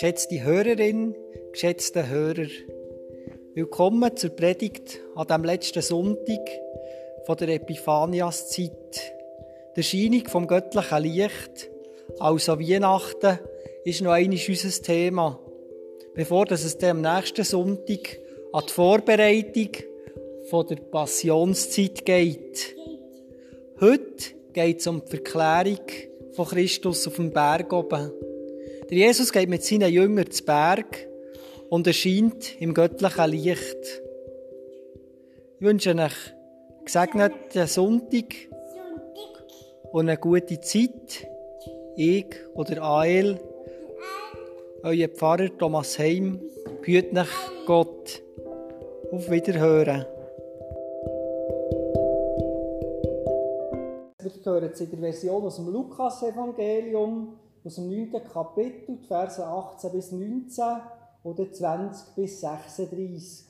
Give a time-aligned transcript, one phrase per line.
[0.00, 1.14] Geschätzte Hörerin,
[1.52, 2.48] geschätzte Hörer,
[3.52, 6.40] willkommen zur Predigt an dem letzten Sonntag
[7.26, 9.12] von der Epiphaniaszeit.
[9.76, 11.70] Die Erscheinung vom göttlichen Licht,
[12.18, 13.40] also Weihnachten,
[13.84, 15.38] ist noch einmal unser Thema.
[16.14, 18.20] Bevor es dem nächsten Sonntag
[18.54, 19.68] an die Vorbereitung
[20.48, 22.74] von der Passionszeit geht.
[23.78, 25.86] Heute geht es um die Verklärung
[26.32, 28.12] von Christus auf dem Berg oben.
[28.90, 31.06] Der Jesus geht mit seinen Jüngern zu Berg
[31.68, 34.02] und erscheint im göttlichen Licht.
[35.60, 36.10] Ich wünsche euch einen
[36.84, 38.34] gesegneten Sonntag
[39.92, 41.24] und eine gute Zeit.
[41.94, 43.38] Ich oder Ael,
[44.82, 46.40] euer Pfarrer Thomas Heim,
[46.80, 47.30] behüt nach
[47.66, 48.20] Gott.
[49.12, 50.04] Auf Wiederhören.
[54.18, 58.24] Wir hören in der Version aus dem Lukas-Evangelium, aus dem 9.
[58.24, 60.64] Kapitel, die Verse 18 bis 19
[61.22, 63.46] oder 20 bis 36.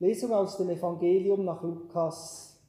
[0.00, 2.60] Lesung aus dem Evangelium nach Lukas.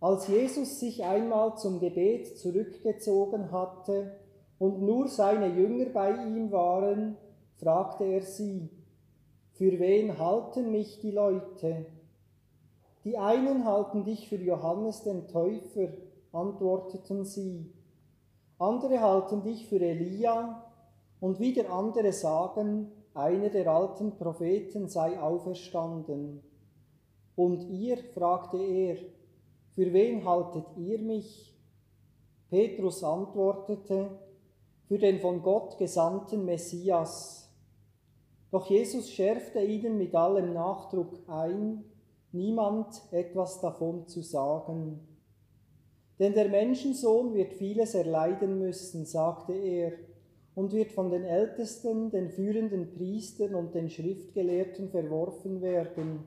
[0.00, 4.18] Als Jesus sich einmal zum Gebet zurückgezogen hatte
[4.58, 7.16] und nur seine Jünger bei ihm waren,
[7.58, 8.70] fragte er sie,
[9.52, 11.86] für wen halten mich die Leute?
[13.04, 15.88] Die einen halten dich für Johannes den Täufer,
[16.32, 17.72] antworteten sie.
[18.58, 20.64] Andere halten dich für Elia
[21.20, 26.42] und wieder andere sagen, einer der alten Propheten sei auferstanden.
[27.36, 28.96] Und ihr, fragte er,
[29.74, 31.56] für wen haltet ihr mich?
[32.50, 34.18] Petrus antwortete,
[34.86, 37.50] für den von Gott gesandten Messias.
[38.50, 41.84] Doch Jesus schärfte ihnen mit allem Nachdruck ein,
[42.32, 45.00] niemand etwas davon zu sagen.
[46.18, 49.92] Denn der Menschensohn wird vieles erleiden müssen, sagte er,
[50.54, 56.24] und wird von den Ältesten, den führenden Priestern und den Schriftgelehrten verworfen werden.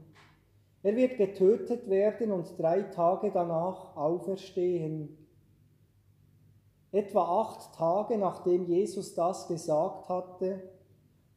[0.81, 5.17] Er wird getötet werden und drei Tage danach auferstehen.
[6.91, 10.61] Etwa acht Tage nachdem Jesus das gesagt hatte,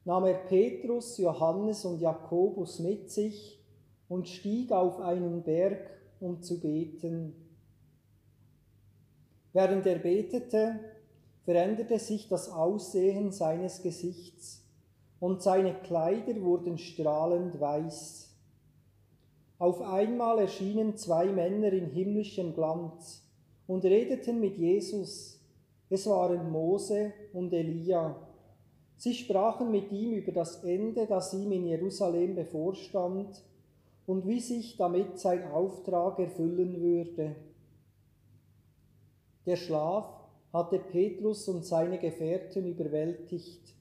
[0.05, 3.59] nahm er Petrus, Johannes und Jakobus mit sich
[4.09, 5.91] und stieg auf einen Berg,
[6.21, 7.48] um zu beten.
[9.59, 10.79] Während er betete,
[11.43, 14.65] veränderte sich das Aussehen seines Gesichts
[15.19, 18.37] und seine Kleider wurden strahlend weiß.
[19.59, 23.29] Auf einmal erschienen zwei Männer in himmlischem Glanz
[23.67, 25.41] und redeten mit Jesus.
[25.91, 28.15] Es waren Mose und Elia.
[28.97, 33.43] Sie sprachen mit ihm über das Ende, das ihm in Jerusalem bevorstand
[34.07, 37.48] und wie sich damit sein Auftrag erfüllen würde.
[39.49, 40.05] Der Schlaf
[40.53, 43.75] hatte Petrus und seine Gefährten überwältigt.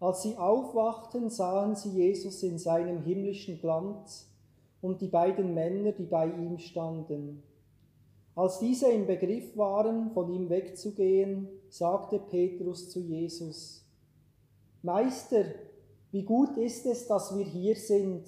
[0.00, 4.28] Als sie aufwachten, sahen sie Jesus in seinem himmlischen Glanz
[4.82, 7.44] und die beiden Männer, die bei ihm standen.
[8.34, 13.86] Als diese im Begriff waren, von ihm wegzugehen, sagte Petrus zu Jesus,
[14.82, 15.44] Meister,
[16.10, 18.24] wie gut ist es, dass wir hier sind.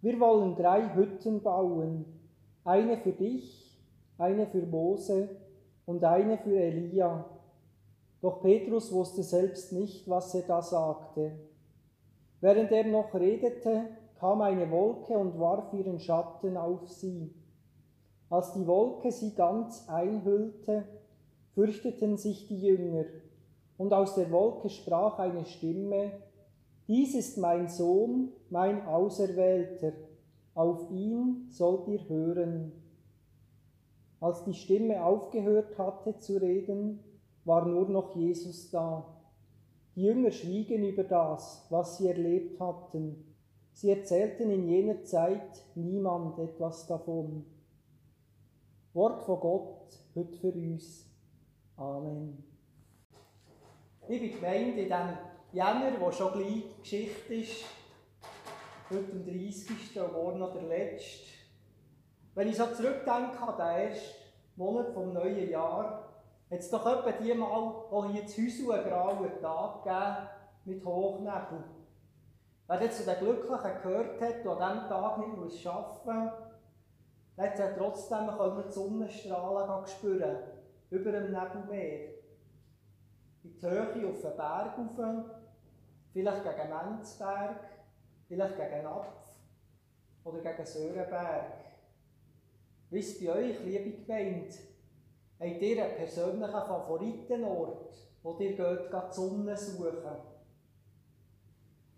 [0.00, 2.06] Wir wollen drei Hütten bauen,
[2.64, 3.78] eine für dich,
[4.16, 5.28] eine für Mose
[5.86, 7.24] und eine für Elia.
[8.20, 11.32] Doch Petrus wusste selbst nicht, was er da sagte.
[12.40, 13.86] Während er noch redete,
[14.18, 17.34] kam eine Wolke und warf ihren Schatten auf sie.
[18.28, 20.84] Als die Wolke sie ganz einhüllte,
[21.54, 23.04] fürchteten sich die Jünger,
[23.78, 26.12] und aus der Wolke sprach eine Stimme,
[26.88, 29.92] dies ist mein Sohn, mein Auserwählter,
[30.54, 32.72] auf ihn sollt ihr hören.
[34.20, 37.00] Als die Stimme aufgehört hatte zu reden,
[37.44, 39.06] war nur noch Jesus da.
[39.94, 43.34] Die Jünger schwiegen über das, was sie erlebt hatten.
[43.72, 47.44] Sie erzählten in jener Zeit niemand etwas davon.
[48.94, 51.10] Wort von Gott, heute für uns.
[51.76, 52.42] Amen.
[54.08, 55.18] Liebe Gemeinde, in diesem
[55.52, 57.64] Jänner, der schon gleich Geschichte ist,
[58.88, 60.00] heute am 30.
[60.00, 61.35] und morgen noch der letzte.
[62.36, 64.14] Wenn ich so zurückdenke an den ersten
[64.56, 65.90] Monat des neuen Jahres,
[66.50, 70.28] hat es doch etwa die Mal auch hier zu Hause einen grauen Tag gegeben
[70.66, 71.64] mit Hochnebel.
[72.66, 76.32] Wer jetzt zu den Glücklichen gehört hat und an diesem Tag nicht muss arbeiten muss,
[77.38, 80.36] hat er trotzdem die Sonnenstrahlen spüren
[80.90, 82.10] über dem Nebelmeer.
[83.44, 85.24] In die Höhe auf den Berg rauf,
[86.12, 87.60] vielleicht gegen Menzberg,
[88.28, 89.06] vielleicht gegen Napf
[90.22, 91.65] oder gegen Sörenberg.
[92.90, 94.54] Wisst bei euch, liebe Gemeinde,
[95.38, 97.92] Habt ihr einen persönlichen Favoritenort,
[98.22, 100.16] wo ihr geht, die Sonne suchen?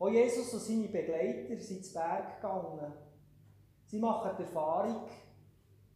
[0.01, 2.93] Auch Jesus und seine Begleiter sind zu Berg gegangen.
[3.87, 5.09] Sie machen die Erfahrung,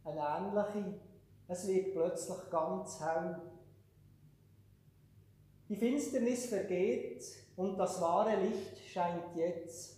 [0.05, 0.99] eine ähnliche.
[1.47, 3.41] Es wird plötzlich ganz hell.
[5.67, 7.23] Die Finsternis vergeht
[7.57, 9.97] und das wahre Licht scheint jetzt.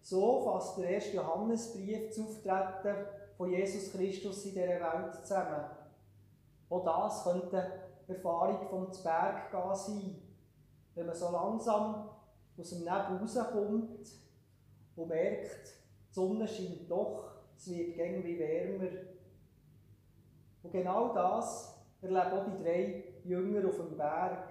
[0.00, 5.64] So fasst der erste Johannesbrief das Auftreten von Jesus Christus in dieser Welt zusammen.
[6.70, 10.22] Auch das könnte eine Erfahrung vom Zberggehen sein,
[10.94, 12.10] wenn man so langsam
[12.56, 14.08] aus dem Nebel rauskommt
[14.96, 15.66] und merkt,
[16.10, 17.24] die Sonne scheint doch,
[17.56, 18.90] es wird irgendwie wärmer.
[20.62, 24.50] Und genau das erleben auch die drei Jünger auf dem Berg.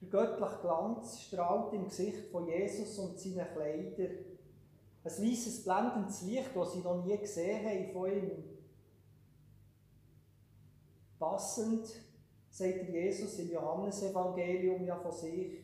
[0.00, 4.33] Der göttliche Glanz strahlt im Gesicht von Jesus und seinen Kleidern.
[5.04, 8.44] Ein weißes blendendes Licht, das sie noch nie gesehen haben von ihm.
[11.18, 11.86] Passend
[12.48, 15.58] sagt Jesus im Johannesevangelium ja von sich,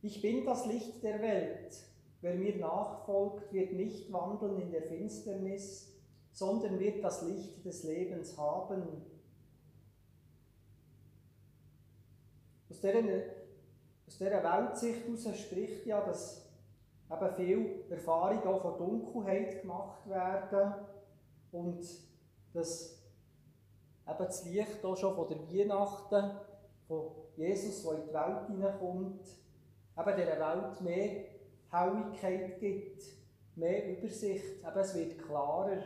[0.00, 1.76] ich bin das Licht der Welt.
[2.22, 5.92] Wer mir nachfolgt, wird nicht wandeln in der Finsternis,
[6.32, 8.82] sondern wird das Licht des Lebens haben.
[12.70, 13.02] Aus dieser,
[14.06, 16.42] aus dieser Weltsicht heraus spricht ja, dass
[17.12, 20.74] eben viel Erfahrung auch von Dunkelheit gemacht werden
[21.52, 21.80] und
[22.54, 23.02] dass
[24.08, 26.38] eben das Licht auch schon von der Weihnachten,
[26.88, 29.26] von Jesus, der in die Welt hineinkommt,
[29.98, 31.24] eben dieser Welt mehr
[31.70, 33.02] Helligkeit gibt,
[33.56, 35.82] mehr Übersicht, eben es wird klarer.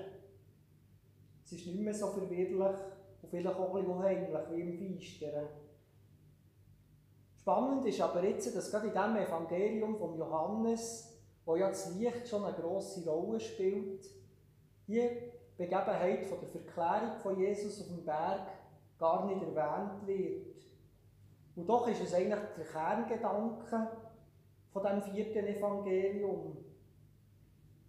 [1.45, 2.77] Es ist nicht mehr so verwirrlich
[3.23, 5.49] und vielleicht auch ein bisschen heimlich wie im Feisteren.
[7.37, 11.16] Spannend ist aber jetzt, dass gerade in diesem Evangelium von Johannes
[11.47, 14.05] wo ja das Licht schon eine grosse Rolle spielt,
[14.89, 15.09] die
[15.57, 18.49] Begebenheit von der Verklärung von Jesus auf dem Berg
[18.99, 20.57] gar nicht erwähnt wird.
[21.55, 23.89] Und doch ist es eigentlich der Kerngedanke
[24.73, 26.59] von dem vierten Evangelium.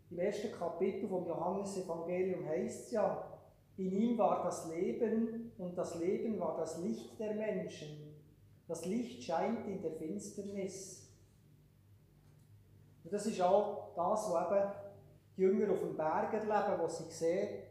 [0.10, 3.27] Im ersten Kapitel vom Johannesevangelium heißt es ja,
[3.75, 8.15] in ihm war das Leben und das Leben war das Licht der Menschen.
[8.68, 11.06] Das Licht scheint in der Finsternis
[13.07, 14.71] und das ist auch das, was eben
[15.38, 17.63] die Jünger auf dem Berg erleben, wo sie sehen,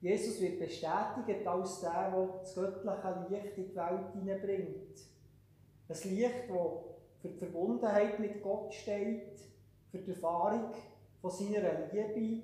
[0.00, 4.98] Jesus wird bestätigt als der, der das göttliche Licht in die Welt hineinbringt.
[5.88, 9.38] Ein Licht, das für die Verbundenheit mit Gott steht,
[9.92, 10.72] für die Erfahrung
[11.20, 12.42] von seiner Liebe,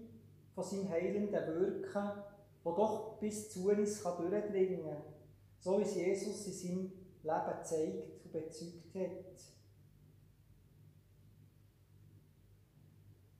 [0.54, 5.02] von seinem heilenden Wirken, das doch bis zu uns durchdringen kann.
[5.58, 6.92] So wie es Jesus in seinem
[7.24, 9.53] Leben zeigt und bezeugt hat.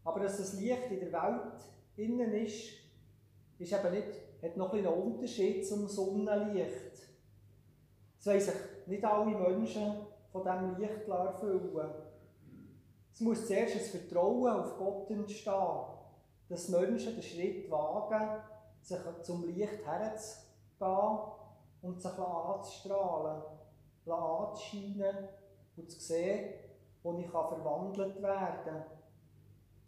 [0.05, 1.65] Aber dass das Licht in der Welt
[1.97, 2.73] innen ist,
[3.59, 4.09] ist eben nicht,
[4.43, 6.93] hat noch ein einen Unterschied zum Sonnenlicht.
[8.19, 8.55] Es wollen sich
[8.87, 9.95] nicht alle Menschen
[10.31, 11.95] von diesem Licht erfüllen.
[13.13, 15.85] Es muss zuerst ein Vertrauen auf Gott entstehen,
[16.49, 18.43] dass Menschen den Schritt wagen,
[18.83, 21.19] sich zum Licht herzugehen
[21.83, 23.43] und sich anzustrahlen,
[24.07, 25.29] anzuscheinen
[25.77, 26.55] und zu sehen,
[27.03, 28.94] wo ich verwandelt werden kann.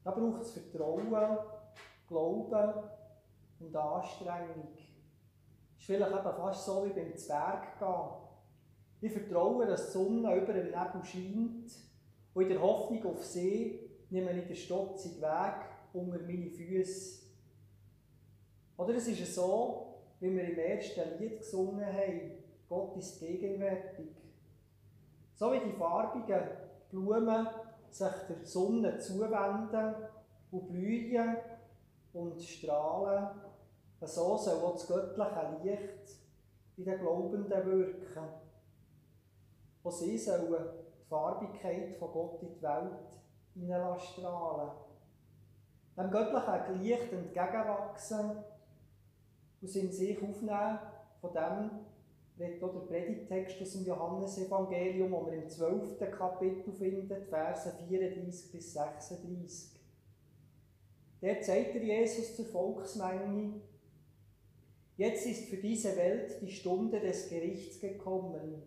[0.07, 1.09] Da braucht es Vertrauen,
[2.07, 2.75] Glauben
[3.59, 4.69] und Anstrengung.
[4.73, 8.09] Das ist vielleicht eben fast so wie beim Zwerg gehen.
[9.01, 11.73] Ich vertraue, dass die Sonne über dem Nebel scheint
[12.35, 17.27] und in der Hoffnung auf See nehme ich den stotzigen Weg unter meine Füße.
[18.77, 22.31] Oder es ist so, wie wir im ersten Lied gesungen haben,
[22.69, 24.15] Gott ist gegenwärtig.
[25.35, 26.45] So wie die farbigen
[26.91, 27.49] Blumen
[27.91, 29.95] sich der Sonne zuwenden
[30.51, 31.37] und blühen
[32.13, 33.29] und strahlen,
[34.01, 36.21] so soll auch das göttliche Licht
[36.77, 38.25] in den Glaubenden wirken.
[39.83, 44.71] Auch sie sollen die Farbigkeit von Gott in die Welt strahlen.
[45.97, 48.45] Dem göttlichen Licht entgegenwachsen
[49.63, 50.79] und in sich aufnehmen
[51.21, 51.71] von dem,
[52.39, 55.99] redet auch der Predigtext aus dem Johannesevangelium, wo wir im 12.
[56.11, 59.81] Kapitel finden, Verse 34 bis 36.
[61.21, 63.61] Dort sagt der Jesus zur Volksmenge,
[64.97, 68.63] Jetzt ist für diese Welt die Stunde des Gerichts gekommen.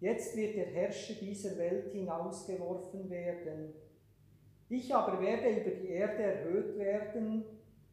[0.00, 3.74] Jetzt wird der Herrscher dieser Welt hinausgeworfen werden.
[4.70, 7.44] Ich aber werde über die Erde erhöht werden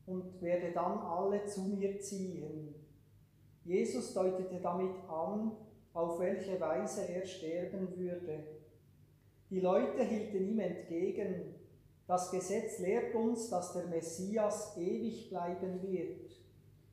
[0.05, 2.75] und werde dann alle zu mir ziehen.
[3.65, 5.51] Jesus deutete damit an,
[5.93, 8.43] auf welche Weise er sterben würde.
[9.49, 11.55] Die Leute hielten ihm entgegen,
[12.07, 16.31] das Gesetz lehrt uns, dass der Messias ewig bleiben wird.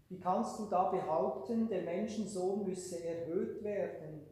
[0.08, 4.26] Wie kannst du da behaupten, der Menschensohn müsse erhöht werden?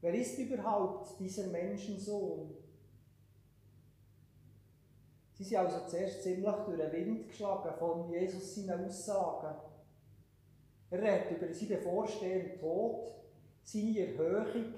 [0.00, 2.56] Wer ist überhaupt dieser Menschensohn?
[5.34, 9.69] Sie sind also zuerst ziemlich durch den Wind geschlagen von Jesus seinen Aussagen.
[10.90, 13.12] Er redet über seinen bevorstehenden Tod,
[13.62, 14.74] seine Erhöhung,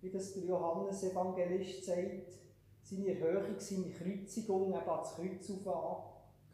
[0.00, 2.38] wie das der Johannes-Evangelist sagt,
[2.82, 6.12] seine Erhöhung, seine Kreuzigung, eben das Kreuz auf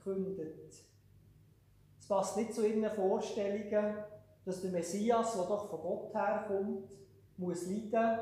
[0.08, 0.84] angekündigt.
[1.98, 3.96] Es passt nicht zu ihren Vorstellungen,
[4.44, 6.88] dass der Messias, der doch von Gott herkommt,
[7.36, 8.20] muss leiden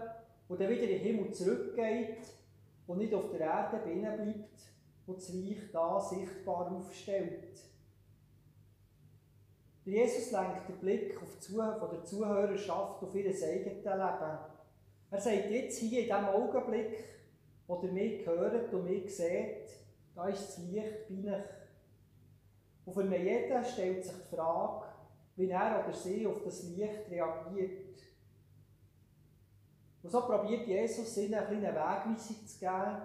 [0.48, 2.18] und dann wieder in den Himmel zurückgeht
[2.86, 4.60] und nicht auf der Erde binnen bleibt
[5.06, 7.60] und das Reich da sichtbar aufstellt.
[9.86, 13.84] Jesus lenkt den Blick auf die von der Zuhörerschaft auf ihr eigenes Leben.
[13.84, 17.04] Er sagt jetzt hier in diesem Augenblick,
[17.68, 19.70] wo ihr mich hört und mich seht,
[20.16, 21.44] da ist das Licht bei euch.
[22.84, 24.86] Und für jeden stellt sich die Frage,
[25.36, 28.00] wie er oder sie auf das Licht reagiert.
[30.02, 33.02] Und so probiert Jesus ihnen eine kleine Wegweisung zu geben,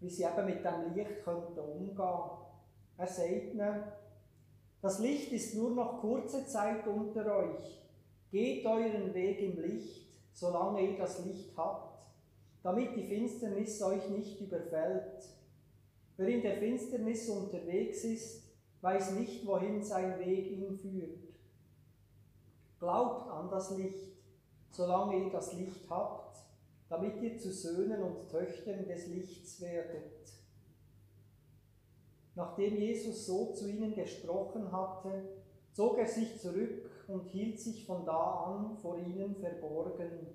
[0.00, 2.42] wie sie eben mit dem Licht umgehen könnten.
[2.96, 3.82] Er sagt ihnen,
[4.82, 7.80] das Licht ist nur noch kurze Zeit unter euch.
[8.30, 11.98] Geht euren Weg im Licht, solange ihr das Licht habt,
[12.62, 15.24] damit die Finsternis euch nicht überfällt.
[16.16, 18.44] Wer in der Finsternis unterwegs ist,
[18.80, 21.28] weiß nicht, wohin sein Weg ihn führt.
[22.78, 24.16] Glaubt an das Licht,
[24.70, 26.38] solange ihr das Licht habt,
[26.88, 30.39] damit ihr zu Söhnen und Töchtern des Lichts werdet.
[32.34, 35.28] Nachdem Jesus so zu ihnen gesprochen hatte,
[35.72, 40.28] zog er sich zurück und hielt sich von da an vor ihnen verborgen.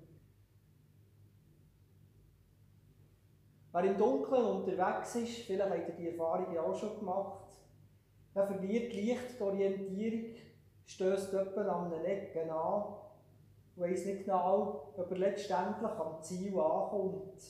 [3.72, 7.48] Wer im Dunkeln unterwegs ist, vielleicht hat er die Erfahrung ja auch schon gemacht,
[8.34, 10.34] der verliert leicht die Orientierung,
[10.86, 12.96] stößt jemand an einer Ecke an
[13.76, 17.42] weiss nicht genau, ob er letztendlich am Ziel ankommt.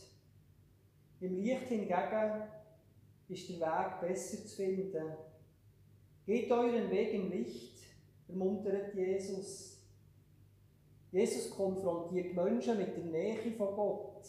[1.21, 2.43] Im Licht hingegen
[3.29, 5.05] ist der Weg besser zu finden.
[6.25, 7.79] Geht euren Weg im Licht,
[8.29, 9.81] ermuntert Jesus.
[11.13, 14.27] Jesus konfrontiert Menschen mit der Nähe von Gott,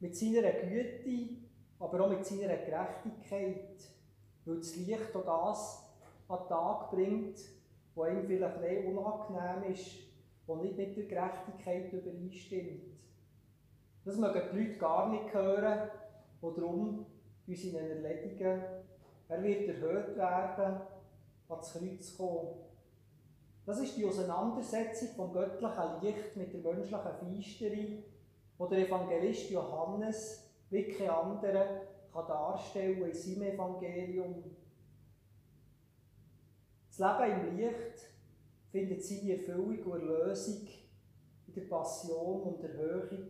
[0.00, 1.28] mit seiner Güte,
[1.78, 3.76] aber auch mit seiner Gerechtigkeit,
[4.44, 5.84] weil das Licht auch das
[6.28, 7.38] an den Tag bringt,
[7.94, 9.90] was ihm vielleicht nicht unangenehm ist,
[10.46, 12.94] was nicht mit der Gerechtigkeit übereinstimmt.
[14.04, 15.90] Das mögen die Leute gar nicht hören
[16.40, 17.06] und darum
[17.46, 18.62] uns ihnen erledigen.
[19.28, 20.80] Er wird erhöht werden,
[21.48, 22.48] ans Kreuz kommen.
[23.66, 28.04] Das ist die Auseinandersetzung vom göttlichen Licht mit der menschlichen Feisterei,
[28.58, 31.82] die der Evangelist Johannes wie kein anderer
[32.12, 34.44] kann darstellen in seinem Evangelium.
[36.88, 38.06] Das Leben im Licht
[38.70, 40.68] findet seine Erfüllung und Erlösung
[41.46, 43.26] in der Passion und Erhöhung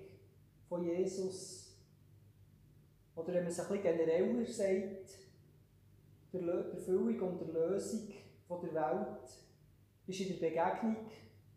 [0.69, 1.64] von Jesus
[3.17, 5.19] oder wenn man es ein bisschen genereller sagt,
[6.33, 8.09] der Erfüllung und der Lösung
[8.51, 9.45] der Welt
[10.07, 10.97] ist in der Begegnung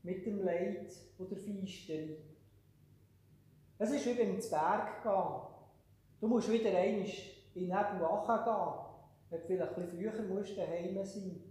[0.04, 2.18] mit dem Leid oder Feisterung.
[3.78, 5.42] Es ist wie beim Berg gehen.
[6.20, 7.08] Du musst wieder einmal
[7.54, 8.74] in Nebel gehen.
[9.30, 11.42] Wenn du vielleicht ein bisschen früher musst daheim sein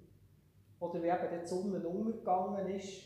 [0.81, 3.03] Oder wenn eben die Sonne umgegangen ist,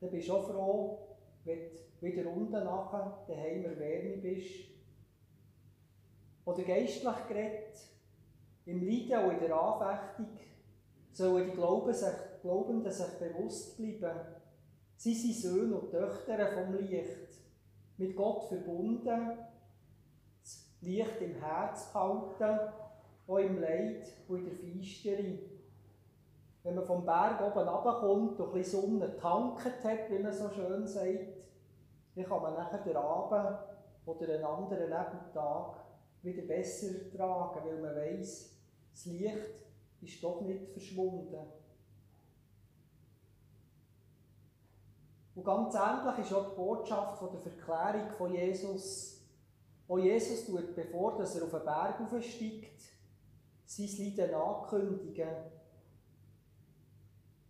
[0.00, 0.98] dann bist du auch froh,
[1.44, 4.69] wenn du wieder unten nachher daheim Wärme bist
[6.44, 7.78] oder geistlich geredet,
[8.66, 10.38] im Leiden und in der Anfechtung,
[11.12, 12.08] sollen die Glauben sich,
[12.42, 14.18] Glaubenden sich bewusst bleiben,
[14.96, 17.28] sie sind Söhne und Töchter vom Licht,
[17.96, 19.38] mit Gott verbunden,
[20.42, 22.72] das Licht im Herz halten,
[23.26, 25.38] auch im Leid und in der Feisterung.
[26.62, 30.48] Wenn man vom Berg oben runterkommt und ein bisschen Sonne tankt hat, wie man so
[30.50, 31.40] schön sagt,
[32.14, 33.58] dann kann man nachher den Abend
[34.06, 35.76] oder einen anderen Nebentag
[36.22, 38.50] wieder besser tragen, weil man weiß,
[38.92, 39.64] das Licht
[40.02, 41.46] ist doch nicht verschwunden.
[45.34, 49.22] Und ganz ähnlich ist auch die Botschaft von der Verklärung von Jesus.
[49.88, 52.82] Auch Jesus tut, bevor er auf den Berg aufsteigt,
[53.64, 55.28] sein Leiden ankündigen.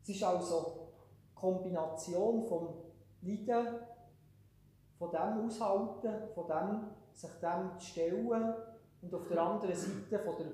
[0.03, 2.75] Es ist also eine Kombination vom
[3.23, 3.81] Leiden,
[4.99, 8.55] von dem Aushalten, von dem sich dem zu stellen
[9.03, 10.47] und auf der anderen Seite von der,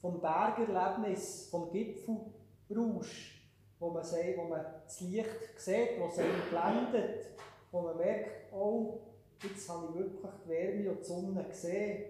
[0.00, 5.28] vom Bergerlebnis, vom Gipfelrausch, wo man, sieht, wo man das Licht
[5.58, 7.26] sieht, das einen blendet,
[7.70, 9.00] wo man merkt, oh,
[9.42, 12.04] jetzt habe ich wirklich die Wärme und die Sonne gesehen,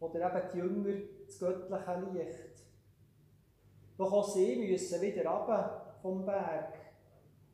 [0.00, 2.64] oder eben die Jünger das göttliche Licht.
[3.96, 6.74] Doch auch sie müssen wieder runter vom Berg.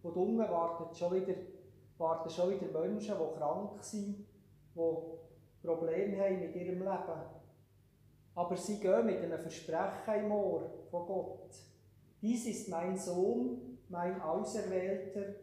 [0.03, 1.35] Und unten warten schon wieder,
[1.99, 4.27] warten schon wieder Menschen, die krank sind,
[4.75, 5.20] die
[5.63, 7.21] Probleme haben mit ihrem Leben.
[8.35, 11.51] Aber sie gehen mit einem Versprechen im Ohr von Gott.
[12.23, 15.35] Dies ist mein Sohn, mein Auserwählter,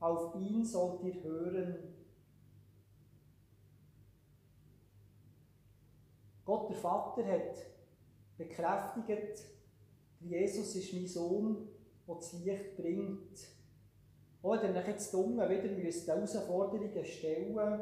[0.00, 1.76] auf ihn sollt ihr hören.
[6.44, 7.56] Gott der Vater hat
[8.36, 9.44] bekräftigt,
[10.20, 11.68] Jesus ist mein Sohn,
[12.06, 13.38] der das Licht bringt.
[14.42, 17.80] Auch wenn ihr jetzt unten wieder müsst Herausforderungen stellen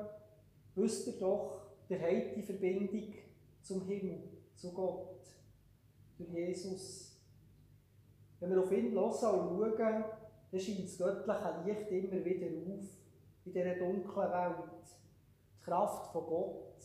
[0.75, 1.62] wisst ihr doch,
[1.93, 3.13] der hat die Verbindung
[3.61, 4.23] zum Himmel,
[4.55, 5.21] zu Gott,
[6.17, 7.21] durch Jesus.
[8.41, 10.05] Wenn wir auf ihn hören und schauen,
[10.51, 12.85] dann scheint das göttliche Licht immer wieder auf
[13.45, 14.87] in dieser dunklen Welt.
[15.59, 16.77] Die Kraft von Gott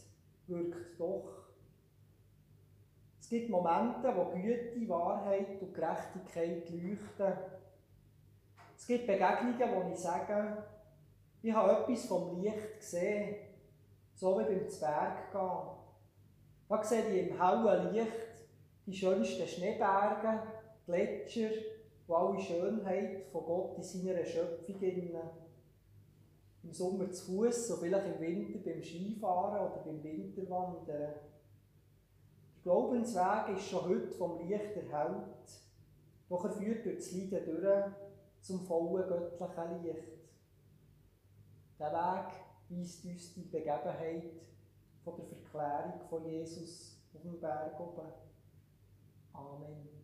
[0.47, 1.47] wirkt doch.
[3.19, 7.33] Es gibt Momente, wo Güte, Wahrheit und Gerechtigkeit leuchten.
[8.75, 10.63] Es gibt Begegnungen, wo ich sage,
[11.41, 13.35] ich habe etwas vom Licht gesehen,
[14.17, 15.77] so wie beim Zwerggehen.
[16.67, 18.11] Da sehe ich im hellen Licht
[18.85, 20.41] die schönsten Schneeberge,
[20.85, 21.49] Gletscher
[22.07, 24.81] und alle Schönheit von Gott in seiner Schöpfung.
[26.63, 31.13] Im Sommer zu Fuß, so vielleicht im Winter beim Skifahren oder beim Winterwandern.
[32.63, 35.61] Glaubensweg ist schon heute vom Licht erhellt,
[36.27, 37.85] doch er führt durch das Leiden durch
[38.41, 40.17] zum vollen göttlichen Licht.
[41.79, 44.23] Der Weg weist uns die Begebenheit
[45.03, 48.11] von der Verklärung von Jesus auf dem Berg oben.
[49.33, 49.96] Amen.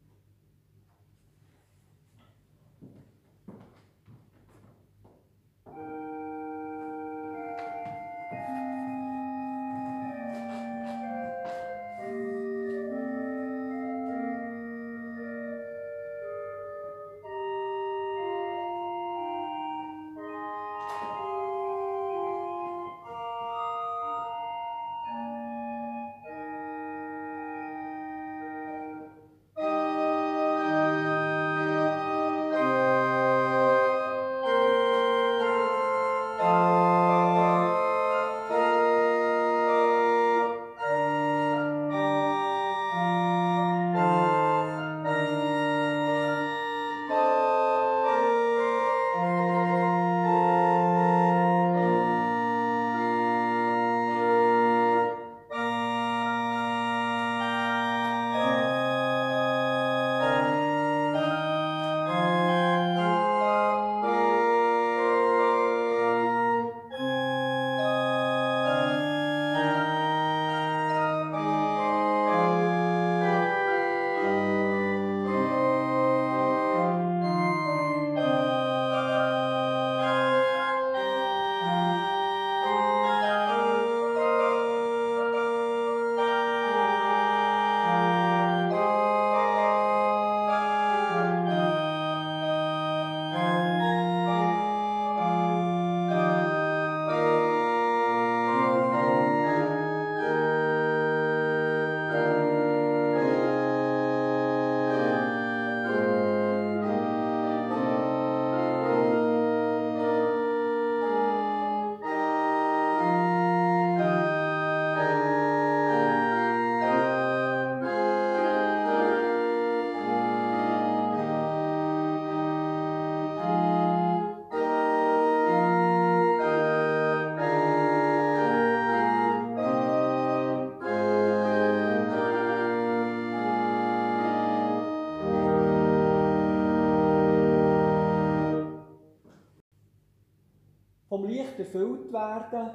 [141.74, 142.72] Erfüllt werden.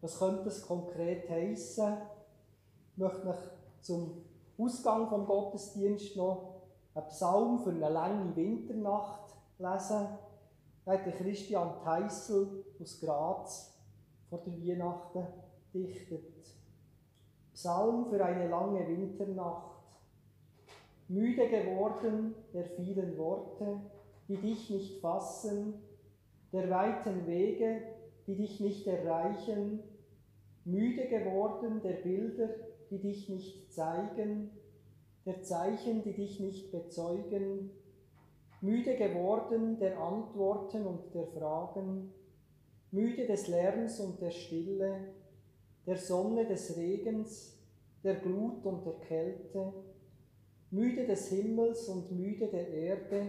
[0.00, 1.96] Was könnte das konkret heißen?
[2.92, 3.36] Ich möchte mich
[3.80, 4.24] zum
[4.58, 6.62] Ausgang vom Gottesdienst noch
[6.94, 10.08] einen Psalm für eine lange Winternacht lesen.
[10.84, 13.78] Da hat Christian Teissel aus Graz
[14.28, 15.26] vor der Weihnachten
[15.72, 16.44] dichtet.
[17.52, 19.76] Psalm für eine lange Winternacht.
[21.08, 23.80] Müde geworden der vielen Worte,
[24.28, 25.74] die dich nicht fassen,
[26.52, 27.82] der weiten Wege,
[28.26, 29.80] die dich nicht erreichen,
[30.64, 32.48] müde geworden der Bilder,
[32.90, 34.50] die dich nicht zeigen,
[35.24, 37.70] der Zeichen, die dich nicht bezeugen,
[38.60, 42.12] müde geworden der Antworten und der Fragen,
[42.90, 45.14] müde des Lärms und der Stille,
[45.86, 47.58] der Sonne des Regens,
[48.02, 49.72] der Glut und der Kälte,
[50.70, 53.26] müde des Himmels und müde der Erde,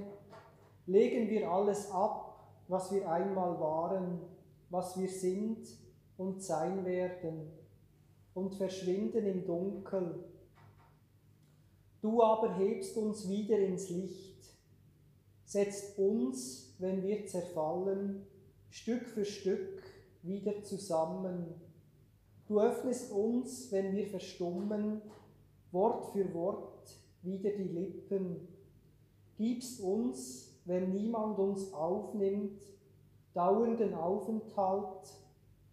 [0.85, 2.26] legen wir alles ab,
[2.67, 4.19] was wir einmal waren,
[4.69, 5.67] was wir sind
[6.17, 7.51] und sein werden,
[8.33, 10.23] und verschwinden im Dunkel.
[12.01, 14.45] Du aber hebst uns wieder ins Licht,
[15.43, 18.27] setzt uns, wenn wir zerfallen,
[18.69, 19.81] Stück für Stück
[20.21, 21.47] wieder zusammen.
[22.47, 25.01] Du öffnest uns, wenn wir verstummen,
[25.71, 28.47] Wort für Wort wieder die Lippen,
[29.35, 32.61] gibst uns, wenn niemand uns aufnimmt,
[33.33, 35.13] dauernden Aufenthalt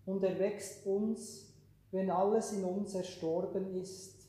[0.07, 1.52] und erwächst uns,
[1.90, 4.28] wenn alles in uns erstorben ist,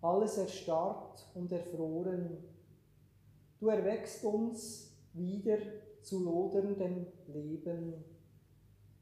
[0.00, 2.38] alles erstarrt und erfroren.
[3.60, 5.58] Du erwächst uns wieder
[6.02, 8.04] zu loderndem Leben.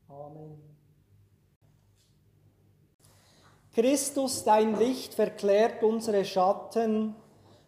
[0.09, 0.61] Amen.
[3.75, 7.15] Christus, dein Licht verklärt unsere Schatten.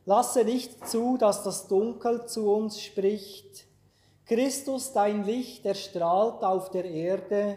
[0.06, 3.66] Lasse nicht zu, dass das Dunkel zu uns spricht.
[4.26, 7.56] Christus, dein Licht erstrahlt auf der Erde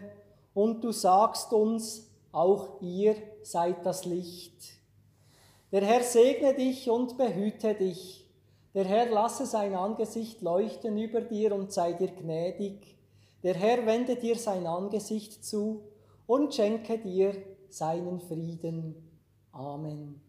[0.54, 4.78] und du sagst uns, auch ihr seid das Licht.
[5.72, 8.26] Der Herr segne dich und behüte dich.
[8.74, 12.96] Der Herr lasse sein Angesicht leuchten über dir und sei dir gnädig.
[13.42, 15.82] Der Herr wende dir sein Angesicht zu
[16.26, 17.34] und schenke dir
[17.68, 18.94] seinen Frieden.
[19.52, 20.27] Amen.